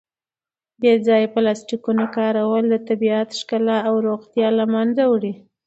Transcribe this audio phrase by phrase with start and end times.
[0.03, 0.03] د
[0.81, 5.33] بې ځایه پلاسټیکونو کارول د طبیعت ښکلا او روغتیا له منځه وړي.